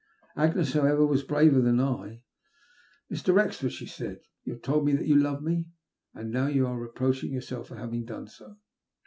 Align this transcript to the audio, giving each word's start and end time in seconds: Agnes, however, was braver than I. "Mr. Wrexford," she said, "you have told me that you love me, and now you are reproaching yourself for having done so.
Agnes, 0.35 0.73
however, 0.73 1.05
was 1.05 1.21
braver 1.21 1.61
than 1.61 1.79
I. 1.79 2.23
"Mr. 3.13 3.35
Wrexford," 3.35 3.71
she 3.71 3.85
said, 3.85 4.19
"you 4.43 4.53
have 4.53 4.63
told 4.63 4.83
me 4.83 4.93
that 4.95 5.05
you 5.05 5.13
love 5.15 5.43
me, 5.43 5.67
and 6.15 6.31
now 6.31 6.47
you 6.47 6.65
are 6.65 6.79
reproaching 6.79 7.31
yourself 7.31 7.67
for 7.67 7.75
having 7.75 8.05
done 8.05 8.27
so. 8.27 8.57